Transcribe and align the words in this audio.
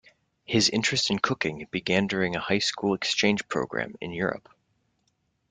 His 0.45 0.67
interest 0.67 1.11
in 1.11 1.19
cooking 1.19 1.67
began 1.69 2.07
during 2.07 2.35
a 2.35 2.39
high 2.39 2.57
school 2.57 2.95
exchange 2.95 3.47
program 3.47 3.93
in 4.01 4.11
Europe. 4.11 4.49